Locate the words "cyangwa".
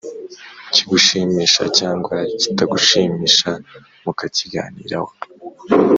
1.77-2.15